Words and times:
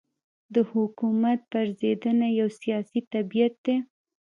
د 0.53 0.55
حکومت 0.71 1.39
پرځېدنه 1.53 2.27
یو 2.39 2.47
سیاسي 2.61 2.99
طبیعت 3.13 3.53
دی. 3.65 3.77